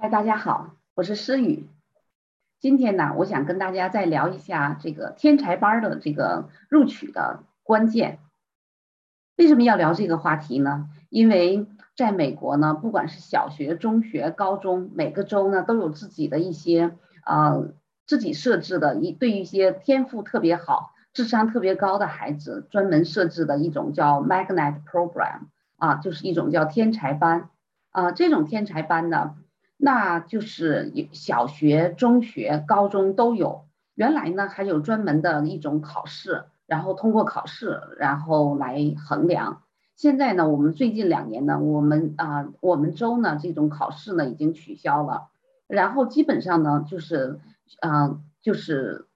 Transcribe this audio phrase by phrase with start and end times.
[0.00, 1.68] 嗨，大家好，我是诗雨。
[2.60, 8.20] 今天呢，我想跟大家再聊一下这个天才班的这个录取的关键。
[9.36, 10.88] 为什么要聊这个话题呢？
[11.08, 11.66] 因为
[11.96, 16.94] 在美国呢，不管是小学、中学、高中，每个州呢都有自己的一些
[17.26, 17.72] 呃
[18.06, 27.50] 自己设置的一对一些天赋特别好、智商特别高的孩子，专门设置的一种叫 Magnet Program 啊，就是一种叫天才班
[27.90, 28.12] 啊。
[28.12, 29.34] 这种天才班呢。
[29.80, 33.64] 那就是小学、中学、高中都有。
[33.94, 39.62] 原来呢，还有专门的一种考试，然后通过考试，然后来衡量。
[39.94, 45.28] 现在呢，我们最近两年呢，我们啊，我们州呢，这种考试呢已经取消了。
[45.68, 47.38] 然后基本上呢，就是，
[47.80, 49.06] 嗯，就是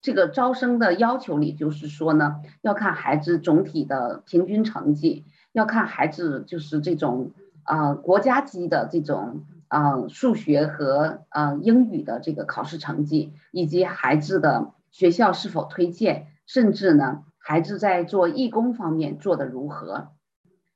[0.00, 7.32] 这个招生的要求里，就是说呢，要看孩子总体的平均成绩，要看孩子就是这种。
[7.66, 20.08] 啊，国家级的这种啊数学和啊英语的这个考试成绩，以及孩子的学校是否推荐，甚至呢孩子在做义工方面做的如何？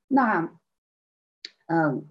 [0.08, 0.50] 那
[1.66, 2.04] 嗯，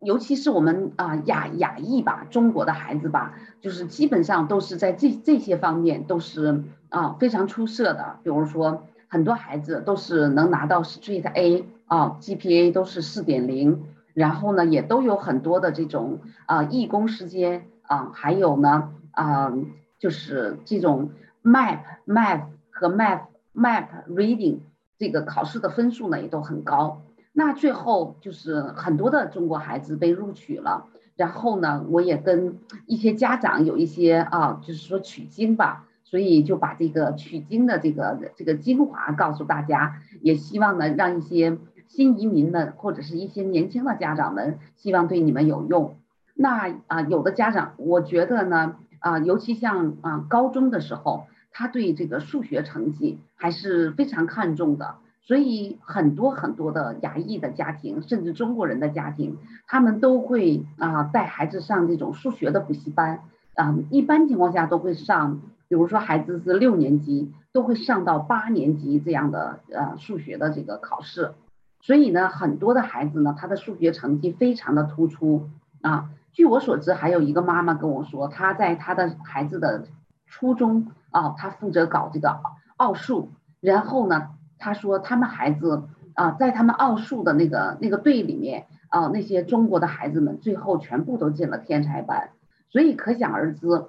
[0.00, 8.18] 尤其是我们啊亚亚裔吧，中国的孩子吧，就是基本上都是在这这些方面都是啊非常出色的。
[8.22, 13.84] 比如说很多孩子都是能拿到 Straight A 啊，GPA 都是四点零。
[14.16, 19.52] 然后呢，也都有很多的这种啊义工时间啊，还有呢啊，
[19.98, 21.10] 就是这种
[21.44, 24.60] map map 和 map map reading
[24.96, 27.02] 这个考试的分数呢也都很高。
[27.34, 30.86] 那最后就是很多的中国孩子被录取了。
[31.14, 41.58] 然后呢，我也跟一些家长有一些啊，就是说取经吧，所以就把这个取经的这个这个精华告诉大家，也希望呢让一些。
[41.88, 45.96] 新移民们或者是一些年轻的家长们，希望对你们有用。
[46.34, 54.96] 那啊，有的家长，我觉得呢，啊，尤其像啊高中的时候，他对这个数学成绩还是非常看重的。
[55.22, 63.20] 所以很多很多的亚裔的家庭，甚至中国人的家庭，他们都会啊带孩子上这种数学的补习班。
[63.54, 71.32] 啊，一般情况下都会上，比如说孩子是六年级，都会上到八年级这样的呃数学的这个考试。
[71.80, 75.48] 所以呢，很多的孩子呢，他的数学成绩非常的突出
[75.82, 76.10] 啊。
[76.32, 79.86] 据我所知，还有一个妈妈跟我说，她在她的孩子的
[80.26, 82.40] 初中啊，她负责搞这个
[82.76, 83.30] 奥数。
[83.60, 92.30] 然后呢，她说他们孩子啊，在他们奥数的那个那个队里面啊，那些中国的孩子们最后全部都进了天才班。
[92.68, 93.86] 所以可想而知，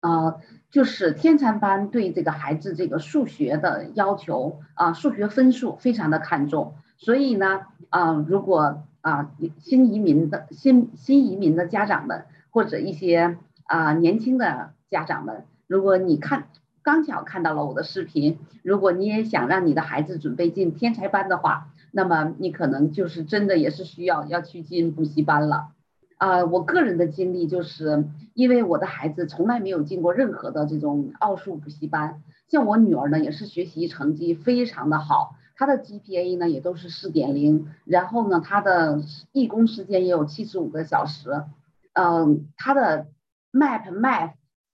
[0.00, 0.34] 啊，
[0.70, 6.74] 就是天才班对这个孩子这个数学的要求啊，数学分数非常的看重。
[6.96, 16.48] 所以呢，啊，如果啊新移民的新新移民的家长们，或者一些啊年轻的家长们，如果你看
[16.82, 25.68] 刚巧看到了我的视频，如果你也想让你的孩子准备进天才班的话，那么你可能就是真的也是需要要去进补习班了。
[26.16, 35.34] 啊，我个人的经历就是，因为我的孩子从来没有进过任何的这种奥数补习班，像我女儿呢，也是学习成绩非常的好。
[35.56, 39.00] 他的 GPA 呢也都是四点零，然后呢，他的
[39.30, 41.44] 义工时间也有七十五个小时，
[41.92, 43.06] 嗯，他的
[43.52, 44.32] Map Math，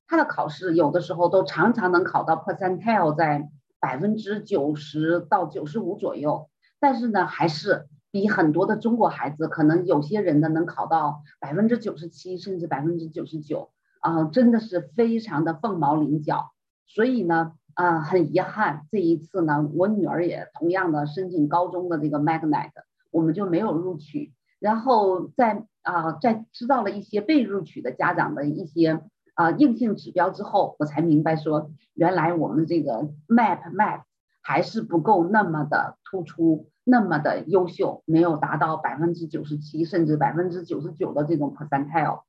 [0.09, 6.49] 他的考试有的时候都常常能考到 percentile 在百分之九十到九十五左右，
[6.81, 13.71] 但是呢，还是比很多的中国孩子，可能有些人呢能考到百分之九十七甚至百分之九十九，
[14.01, 16.53] 啊，真的是非常的凤毛麟角，
[16.87, 17.53] 所以呢。
[17.81, 22.69] 啊，很遗憾，这一次呢，我女儿也同样的申请高中的这个 Magnet，
[23.11, 24.35] 我们就没有录取。
[24.59, 29.01] 然后在啊，在知道了一些被录取的家长的一些
[29.33, 34.03] 啊硬性指标之后，我才明白说，原来我们这个 Map Map
[34.43, 42.25] 还是不够那么的突出，那么的优秀，没有达到百分之九十七甚至百分之九十九的这种 percentile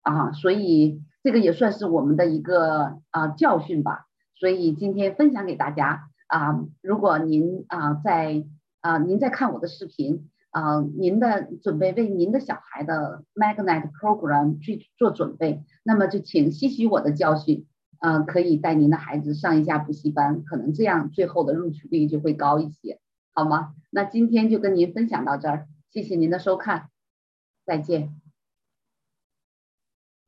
[0.00, 4.06] 啊，所以这个也算是我们的一个啊教训吧。
[4.36, 8.44] 所以今天分享给大家啊，如果您啊在
[8.80, 17.66] 啊您在看我的视频啊，您的准备为您的小孩的 Magnet Program 去做准备，那么就请吸取我的教训
[17.98, 23.00] 啊，可以带您的孩子上一下补习班，可能这样最后的录取率就会高一些，
[23.32, 23.74] 好吗？
[23.90, 26.90] 那今天就跟您分享到这儿，谢谢您的收看，
[27.64, 28.23] 再见。